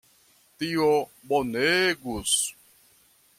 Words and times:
Tio 0.61 0.87
bonegus! 1.33 2.33